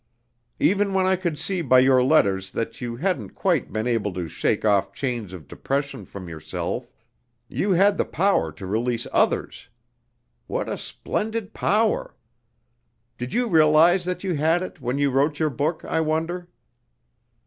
[0.59, 4.27] "Even when I could see by your letters that you hadn't quite been able to
[4.27, 6.89] shake off chains of depression from yourself,
[7.47, 9.69] you had the power to release others.
[10.47, 12.15] What a splendid power!
[13.19, 16.49] Did you realize that you had it, when you wrote your book, I wonder?